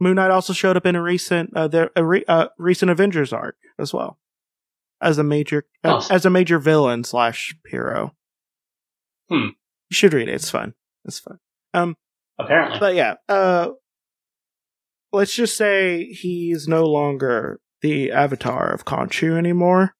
Moon 0.00 0.14
Knight 0.16 0.30
also 0.30 0.52
showed 0.52 0.76
up 0.76 0.86
in 0.86 0.94
a 0.96 1.02
recent 1.02 1.50
uh, 1.56 1.68
the 1.68 1.90
a 1.96 2.04
re- 2.04 2.24
uh, 2.28 2.48
recent 2.58 2.90
Avengers 2.90 3.32
arc 3.32 3.56
as 3.78 3.92
well 3.92 4.18
as 5.00 5.18
a 5.18 5.24
major 5.24 5.64
uh, 5.84 6.02
as 6.10 6.24
a 6.24 6.30
major 6.30 6.58
villain 6.58 7.02
slash 7.04 7.54
hero. 7.68 8.14
Hmm. 9.28 9.48
You 9.90 9.94
should 9.94 10.12
read 10.14 10.28
it. 10.28 10.34
It's 10.34 10.50
fun. 10.50 10.74
It's 11.04 11.18
fun. 11.18 11.38
Um, 11.74 11.96
Apparently. 12.38 12.78
but 12.78 12.94
yeah, 12.94 13.14
uh, 13.28 13.70
let's 15.12 15.34
just 15.34 15.56
say 15.56 16.04
he's 16.06 16.68
no 16.68 16.84
longer 16.84 17.60
the 17.82 18.12
avatar 18.12 18.70
of 18.72 18.84
Khonshu 18.84 19.36
anymore, 19.36 19.94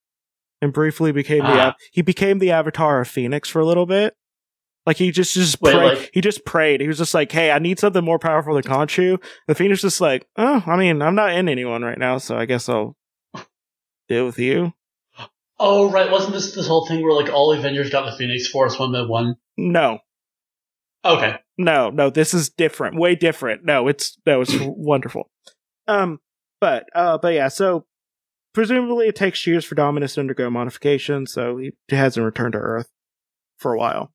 and 0.60 0.72
briefly 0.72 1.10
became 1.12 1.40
the 1.44 1.50
Ah. 1.60 1.66
av- 1.68 1.74
he 1.92 2.00
became 2.02 2.38
the 2.38 2.50
avatar 2.52 3.00
of 3.00 3.08
Phoenix 3.08 3.48
for 3.48 3.58
a 3.60 3.64
little 3.66 3.86
bit. 3.86 4.14
Like 4.86 4.96
he 4.96 5.10
just 5.12 5.34
just 5.34 5.60
Wait, 5.60 5.74
prayed. 5.74 5.98
like- 5.98 6.10
he 6.12 6.20
just 6.20 6.44
prayed. 6.44 6.80
He 6.80 6.88
was 6.88 6.98
just 6.98 7.14
like, 7.14 7.30
"Hey, 7.30 7.50
I 7.50 7.58
need 7.58 7.78
something 7.78 8.04
more 8.04 8.18
powerful 8.18 8.54
than 8.54 8.62
Khonshu." 8.64 9.22
The 9.46 9.54
Phoenix 9.54 9.78
is 9.78 9.92
just 9.92 10.00
like, 10.00 10.26
"Oh, 10.36 10.62
I 10.66 10.76
mean, 10.76 11.00
I'm 11.02 11.14
not 11.14 11.32
in 11.34 11.48
anyone 11.48 11.82
right 11.82 11.98
now, 11.98 12.18
so 12.18 12.36
I 12.36 12.46
guess 12.46 12.68
I'll 12.68 12.96
deal 14.08 14.26
with 14.26 14.38
you." 14.38 14.72
oh, 15.64 15.88
right. 15.90 16.10
Wasn't 16.10 16.32
this 16.32 16.54
this 16.54 16.66
whole 16.66 16.86
thing 16.86 17.02
where 17.02 17.12
like 17.12 17.32
all 17.32 17.52
Avengers 17.52 17.90
got 17.90 18.10
the 18.10 18.16
Phoenix 18.16 18.48
Force 18.48 18.78
one 18.78 18.90
by 18.92 19.02
one? 19.02 19.36
No, 19.56 20.00
Okay. 21.04 21.36
No, 21.58 21.90
no, 21.90 22.10
this 22.10 22.32
is 22.34 22.48
different. 22.48 22.96
Way 22.98 23.14
different. 23.14 23.64
No, 23.64 23.88
it's 23.88 24.16
no, 24.26 24.40
it's 24.40 24.54
wonderful. 24.60 25.30
Um, 25.86 26.18
but 26.60 26.86
uh, 26.94 27.18
but 27.18 27.34
yeah, 27.34 27.48
so 27.48 27.86
presumably 28.54 29.08
it 29.08 29.16
takes 29.16 29.46
years 29.46 29.64
for 29.64 29.74
Dominus 29.74 30.14
to 30.14 30.20
undergo 30.20 30.48
modification, 30.50 31.26
so 31.26 31.56
he 31.58 31.72
hasn't 31.90 32.24
returned 32.24 32.52
to 32.52 32.58
Earth 32.58 32.88
for 33.58 33.74
a 33.74 33.78
while. 33.78 34.12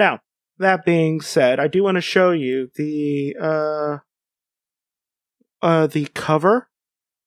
Now, 0.00 0.20
that 0.58 0.86
being 0.86 1.20
said, 1.20 1.60
I 1.60 1.68
do 1.68 1.82
want 1.82 1.96
to 1.96 2.00
show 2.00 2.30
you 2.30 2.70
the 2.74 3.36
uh 3.38 3.98
uh, 5.60 5.86
the 5.88 6.06
cover 6.14 6.70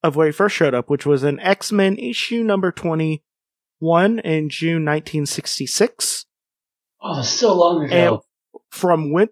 of 0.02 0.16
where 0.16 0.26
he 0.26 0.34
first 0.34 0.56
showed 0.56 0.74
up, 0.74 0.90
which 0.90 1.06
was 1.06 1.22
an 1.22 1.40
X 1.40 1.72
Men 1.72 1.98
issue 1.98 2.44
number 2.44 2.72
21 2.72 4.20
in 4.22 4.50
June 4.50 4.86
1966. 4.86 6.26
Oh, 7.00 7.22
so 7.22 7.56
long 7.56 7.86
ago. 7.86 8.24
And 8.54 8.62
from 8.72 9.14
when, 9.14 9.30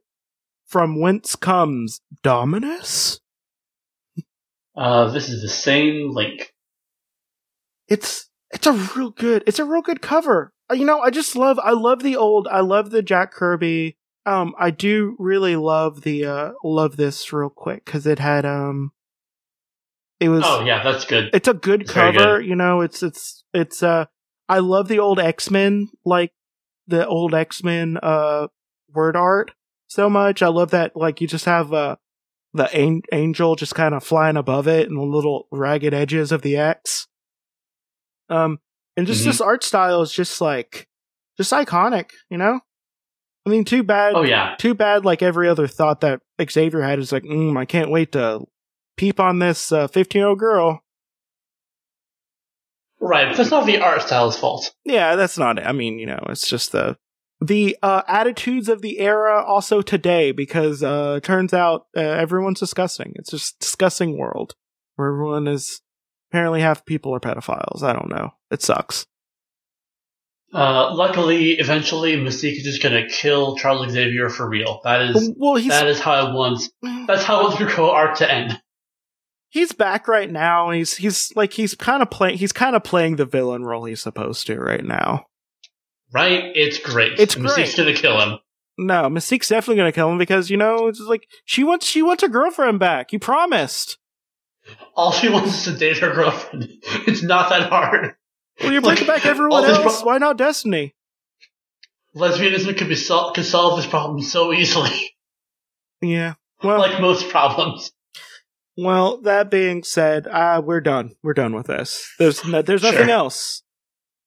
from 0.68 1.02
whence 1.02 1.36
comes 1.36 2.02
Dominus? 2.22 3.22
Uh, 4.76 5.10
this 5.10 5.30
is 5.30 5.42
the 5.42 5.50
same 5.50 6.12
link. 6.14 6.54
It's 7.88 8.30
it's 8.52 8.68
a 8.68 8.74
real 8.74 9.10
good 9.10 9.44
it's 9.48 9.58
a 9.58 9.66
real 9.66 9.82
good 9.82 10.04
cover. 10.04 10.54
Uh, 10.72 10.76
You 10.76 10.86
know, 10.86 11.02
I 11.02 11.10
just 11.10 11.36
love 11.36 11.60
I 11.60 11.72
love 11.72 12.02
the 12.04 12.16
old 12.16 12.48
I 12.48 12.62
love 12.62 12.92
the 12.92 13.02
Jack 13.02 13.32
Kirby. 13.34 13.98
Um, 14.26 14.54
I 14.58 14.70
do 14.72 15.16
really 15.20 15.56
love 15.56 16.02
the 16.02 16.26
uh 16.26 16.52
love 16.64 16.98
this 16.98 17.34
real 17.34 17.50
quick 17.50 17.86
because 17.86 18.06
it 18.08 18.20
had 18.20 18.46
um, 18.46 18.92
it 20.20 20.30
was 20.30 20.44
Oh 20.46 20.64
yeah, 20.66 20.84
that's 20.84 21.06
good. 21.06 21.32
it's 21.34 21.48
a 21.48 21.54
good 21.54 21.82
It's 21.82 21.92
cover. 21.92 22.40
You 22.40 22.56
know, 22.56 22.82
it's 22.82 23.02
it's 23.04 23.44
it's 23.54 23.82
uh, 23.84 24.06
I 24.48 24.60
love 24.60 24.88
the 24.88 25.00
old 25.00 25.20
X 25.20 25.50
Men 25.50 25.90
like 26.06 26.32
the 26.88 27.08
old 27.08 27.34
X 27.34 27.64
Men 27.64 27.98
uh 28.02 28.48
word 28.94 29.16
art 29.16 29.52
so 29.88 30.10
much. 30.10 30.42
I 30.42 30.48
love 30.48 30.72
that 30.72 30.96
like 30.96 31.20
you 31.22 31.28
just 31.28 31.46
have 31.46 31.74
uh 31.74 31.96
the 32.54 32.72
an- 32.76 33.02
angel 33.12 33.56
just 33.56 33.76
kind 33.76 33.96
of 33.96 34.04
flying 34.04 34.38
above 34.38 34.68
it 34.68 34.88
and 34.90 34.98
the 34.98 35.04
little 35.04 35.48
ragged 35.52 35.94
edges 35.94 36.32
of 36.32 36.42
the 36.42 36.58
X. 36.58 37.08
Um, 38.30 38.60
and 38.98 39.08
just 39.08 39.22
Mhm. 39.22 39.26
this 39.26 39.42
art 39.42 39.64
style 39.64 40.02
is 40.02 40.12
just 40.12 40.42
like 40.42 40.88
just 41.38 41.52
iconic. 41.52 42.12
You 42.30 42.38
know, 42.38 42.60
I 43.46 43.50
mean, 43.50 43.64
too 43.66 43.84
bad. 43.84 44.14
Oh 44.16 44.24
yeah. 44.24 44.56
Too 44.58 44.74
bad. 44.74 45.06
Like 45.06 45.22
every 45.22 45.48
other 45.48 45.68
thought 45.68 46.02
that 46.02 46.22
Xavier 46.50 46.82
had 46.82 47.00
is 47.00 47.12
like, 47.12 47.24
mm, 47.24 47.58
I 47.58 47.66
can't 47.66 47.90
wait 47.92 48.12
to 48.14 48.42
peep 48.98 49.20
on 49.20 49.40
this 49.40 49.72
uh, 49.72 49.88
fifteen 49.88 50.20
year 50.22 50.30
old 50.30 50.40
girl. 50.40 50.84
Right, 53.00 53.28
but 53.28 53.38
that's 53.38 53.50
not 53.50 53.66
the 53.66 53.80
art 53.82 54.04
style's 54.04 54.38
fault. 54.40 54.74
Yeah, 54.86 55.16
that's 55.16 55.38
not 55.38 55.58
it. 55.58 55.66
I 55.66 55.72
mean, 55.72 55.98
you 55.98 56.06
know, 56.06 56.20
it's 56.30 56.48
just 56.48 56.72
the 56.72 56.98
the 57.44 57.76
uh, 57.82 58.04
attitudes 58.08 58.70
of 58.70 58.84
the 58.84 59.00
era 59.00 59.44
also 59.44 59.82
today 59.82 60.32
because 60.32 60.84
uh 60.84 61.20
turns 61.24 61.52
out 61.54 61.88
uh, 61.98 62.00
everyone's 62.00 62.60
discussing. 62.60 63.14
It's 63.16 63.32
just 63.32 63.58
discussing 63.60 64.20
world 64.20 64.54
where 64.96 65.08
everyone 65.12 65.48
is 65.48 65.82
apparently 66.32 66.62
half 66.62 66.86
people 66.86 67.14
are 67.14 67.20
pedophiles. 67.20 67.84
I 67.84 67.94
don't 67.94 68.10
know. 68.10 68.32
It 68.50 68.62
sucks. 68.62 69.06
Uh, 70.54 70.94
luckily, 70.94 71.52
eventually, 71.54 72.14
Mystique 72.18 72.58
is 72.58 72.64
just 72.64 72.84
gonna 72.84 73.08
kill 73.08 73.56
Charles 73.58 73.90
Xavier 73.92 74.30
for 74.30 74.50
real. 74.50 74.82
That 74.84 75.02
is 75.02 75.32
Well, 75.38 75.54
that 75.56 75.88
is 75.88 76.00
how 76.00 76.12
I 76.12 76.34
want. 76.34 76.62
That's 77.08 77.24
how 77.24 77.40
I 77.40 77.44
want 77.44 77.58
the 77.60 77.66
Krakoa 77.66 77.90
art 77.94 78.18
to 78.18 78.30
end. 78.32 78.62
he's 79.50 79.72
back 79.72 80.08
right 80.10 80.30
now. 80.30 80.70
and 80.70 80.78
He's 80.78 80.98
he's 80.98 81.32
like 81.38 81.54
he's 81.54 81.74
kind 81.74 82.02
of 82.02 82.10
playing 82.12 82.38
he's 82.38 82.52
kind 82.52 82.76
of 82.76 82.84
playing 82.84 83.16
the 83.16 83.26
villain 83.26 83.64
role 83.64 83.86
he's 83.86 84.02
supposed 84.02 84.46
to 84.48 84.58
right 84.60 84.84
now. 84.84 85.26
Right? 86.14 86.52
It's 86.54 86.80
great. 86.80 87.18
It's 87.18 87.36
Mystique's 87.36 87.76
great. 87.76 87.78
gonna 87.78 87.94
kill 87.94 88.20
him. 88.20 88.40
No, 88.78 89.04
Mystique's 89.10 89.48
definitely 89.48 89.78
gonna 89.78 89.92
kill 89.94 90.12
him 90.12 90.18
because 90.18 90.50
you 90.50 90.58
know 90.58 90.88
it's 90.88 91.00
like 91.00 91.24
she 91.46 91.64
wants 91.64 91.86
she 91.86 92.02
wants 92.02 92.24
her 92.24 92.30
girlfriend 92.30 92.80
back. 92.80 93.14
You 93.14 93.20
promised. 93.20 93.98
All 94.96 95.12
she 95.12 95.30
wants 95.30 95.56
is 95.68 95.74
to 95.74 95.80
date 95.80 95.98
her 96.00 96.14
girlfriend. 96.14 96.70
It's 97.08 97.24
not 97.24 97.50
that 97.50 97.70
hard. 97.70 98.16
Well, 98.62 98.72
you're 98.72 98.82
Like, 98.82 99.06
back 99.08 99.26
everyone 99.26 99.64
else. 99.66 100.02
pro- 100.02 100.06
Why 100.06 100.18
not 100.18 100.38
Destiny? 100.38 100.94
Lesbianism 102.16 102.78
could 102.78 102.90
be 102.90 102.96
sol- 102.96 103.32
could 103.34 103.46
solve 103.46 103.78
this 103.78 103.88
problem 103.88 104.22
so 104.22 104.52
easily, 104.54 105.14
Yeah. 106.02 106.34
Well, 106.62 106.78
like 106.80 107.00
most 107.02 107.30
problems. 107.30 107.92
well. 108.78 109.18
That 109.22 109.50
being 109.50 109.84
said, 109.84 110.28
uh, 110.28 110.62
we're 110.64 110.82
done. 110.82 111.12
We're 111.24 111.34
done 111.34 111.56
with 111.56 111.68
this. 111.68 112.06
There's 112.20 112.44
no, 112.46 112.62
there's 112.62 112.84
nothing 112.84 113.06
Sure. 113.08 113.10
else. 113.10 113.64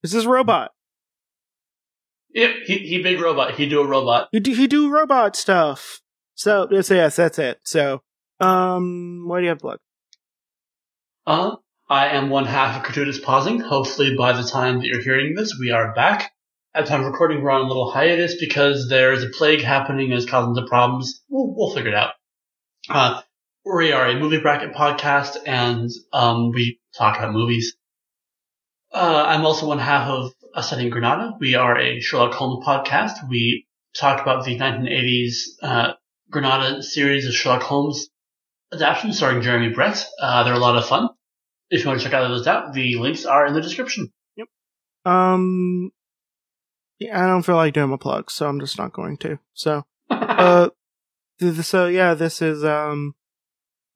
This 0.03 0.15
is 0.15 0.27
robot. 0.27 0.73
Yep, 2.35 2.51
he 2.67 2.79
he 2.79 3.03
big 3.03 3.21
robot. 3.21 3.55
He 3.55 3.67
do 3.69 3.81
a 3.81 3.87
robot. 3.87 4.29
He 4.33 4.41
do, 4.41 4.53
he 4.55 4.67
do 4.67 4.91
robot 4.91 5.37
stuff. 5.37 6.01
So 6.35 6.67
yes, 6.71 6.91
yes, 6.91 7.17
that's 7.17 7.39
it. 7.39 7.61
So, 7.65 8.03
um, 8.41 9.25
what 9.29 9.39
do 9.39 9.43
you 9.45 9.51
have 9.51 9.59
to 9.59 9.67
look? 9.67 9.81
Uh, 11.27 11.57
I 11.89 12.09
am 12.09 12.29
one 12.29 12.45
half 12.45 12.77
of 12.77 12.83
Gratuitous 12.83 13.19
Pausing. 13.19 13.59
Hopefully, 13.61 14.15
by 14.17 14.33
the 14.33 14.43
time 14.43 14.79
that 14.79 14.87
you're 14.87 15.03
hearing 15.03 15.35
this, 15.35 15.57
we 15.59 15.71
are 15.71 15.95
back. 15.95 16.33
At 16.75 16.85
the 16.85 16.91
time 16.91 17.01
of 17.01 17.07
recording, 17.07 17.43
we're 17.43 17.51
on 17.51 17.65
a 17.65 17.69
little 17.69 17.91
hiatus 17.91 18.35
because 18.39 18.89
there's 18.91 19.23
a 19.23 19.31
plague 19.31 19.63
happening 19.63 20.11
and 20.11 20.21
it's 20.21 20.31
causing 20.31 20.53
the 20.53 20.67
problems. 20.67 21.23
We'll, 21.31 21.55
we'll 21.55 21.75
figure 21.75 21.91
it 21.91 21.95
out. 21.95 22.13
Uh, 22.91 23.23
we 23.65 23.93
are 23.93 24.07
a 24.07 24.19
movie 24.19 24.41
bracket 24.41 24.75
podcast 24.75 25.37
and 25.47 25.91
um, 26.13 26.51
we 26.51 26.81
talk 26.97 27.17
about 27.17 27.33
movies. 27.33 27.75
Uh, 28.93 29.25
I'm 29.27 29.47
also 29.47 29.67
one 29.67 29.79
half 29.79 30.09
of 30.09 30.33
Ascending 30.55 30.91
Granada. 30.91 31.37
We 31.41 31.55
are 31.55 31.79
a 31.79 32.01
Sherlock 32.01 32.35
Holmes 32.35 32.67
podcast. 32.67 33.29
We 33.31 33.67
talk 33.97 34.21
about 34.21 34.45
the 34.45 34.59
1980s 34.59 35.35
uh, 35.63 35.93
Granada 36.31 36.83
series 36.83 37.27
of 37.27 37.33
Sherlock 37.33 37.63
Holmes 37.63 38.09
adaptations 38.75 39.17
starring 39.17 39.43
Jeremy 39.43 39.71
Brett. 39.71 40.05
Uh, 40.21 40.43
they're 40.43 40.55
a 40.55 40.59
lot 40.59 40.77
of 40.77 40.87
fun. 40.87 41.09
If 41.75 41.83
you 41.83 41.89
want 41.89 42.01
to 42.01 42.05
check 42.05 42.15
out 42.15 42.29
those 42.29 42.47
out, 42.47 42.73
the 42.73 42.95
links 42.99 43.27
are 43.27 43.47
in 43.47 43.53
the 43.53 43.61
description. 43.61 44.13
Yep. 44.37 44.47
Um, 45.05 45.91
yeah, 47.01 47.21
I 47.21 47.27
don't 47.27 47.43
feel 47.43 47.57
like 47.57 47.75
doing 47.75 47.93
a 47.93 47.99
plug, 47.99 48.31
so 48.31 48.49
I'm 48.49 48.61
just 48.61 48.79
not 48.79 48.93
going 48.93 49.17
to. 49.19 49.41
So, 49.55 49.83
uh, 50.09 50.69
so 51.63 51.89
yeah, 51.89 52.15
this 52.15 52.41
is 52.41 52.65
um, 52.65 53.17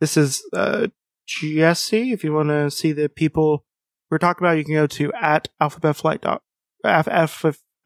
this 0.01 0.17
is 0.17 0.43
uh 0.53 0.89
Jesse. 1.29 2.11
If 2.11 2.25
you 2.25 2.33
want 2.33 2.49
to 2.49 2.69
see 2.69 2.91
the 2.91 3.09
people 3.09 3.65
we're 4.11 4.19
talking 4.19 4.45
about, 4.45 4.59
you 4.59 4.65
can 4.65 4.75
go 4.75 4.89
to 4.89 5.13
at 5.13 5.47
alphabet 5.61 5.95
flight 5.95 6.21
dot 6.21 6.43
at, 6.85 7.07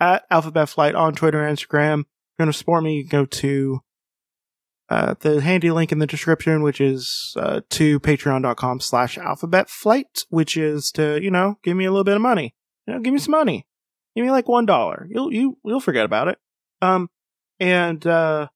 at 0.00 0.24
alphabet 0.30 0.68
flight 0.70 0.94
on 0.94 1.14
Twitter 1.14 1.46
and 1.46 1.58
Instagram. 1.58 2.00
If 2.00 2.06
you're 2.38 2.46
gonna 2.46 2.54
support 2.54 2.82
me, 2.82 2.96
you 2.96 3.06
can 3.06 3.20
go 3.20 3.26
to 3.26 3.82
uh, 4.92 5.14
the 5.20 5.40
handy 5.40 5.70
link 5.70 5.90
in 5.90 6.00
the 6.00 6.06
description, 6.06 6.62
which 6.62 6.78
is 6.78 7.34
uh, 7.38 7.62
to 7.70 7.98
patreon.com 8.00 8.78
slash 8.78 9.16
alphabet 9.16 9.70
flight, 9.70 10.26
which 10.28 10.54
is 10.54 10.92
to, 10.92 11.18
you 11.22 11.30
know, 11.30 11.58
give 11.64 11.78
me 11.78 11.86
a 11.86 11.90
little 11.90 12.04
bit 12.04 12.16
of 12.16 12.20
money. 12.20 12.54
You 12.86 12.92
know, 12.94 13.00
give 13.00 13.14
me 13.14 13.18
some 13.18 13.32
money. 13.32 13.66
Give 14.14 14.22
me 14.22 14.30
like 14.30 14.48
one 14.48 14.66
dollar. 14.66 15.08
You'll 15.10 15.32
you 15.32 15.56
you'll 15.64 15.80
forget 15.80 16.04
about 16.04 16.28
it. 16.28 16.38
Um 16.82 17.08
and 17.58 18.06
uh 18.06 18.48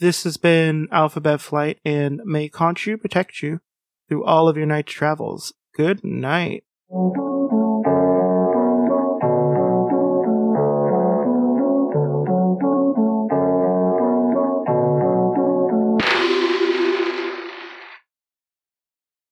this 0.00 0.24
has 0.24 0.36
been 0.36 0.88
Alphabet 0.90 1.40
Flight 1.40 1.78
and 1.84 2.20
may 2.24 2.48
Khonshu 2.48 3.00
protect 3.00 3.42
you 3.42 3.60
through 4.08 4.24
all 4.24 4.48
of 4.48 4.56
your 4.56 4.66
night 4.66 4.86
travels. 4.86 5.54
Good 5.76 6.02
night. 6.02 6.64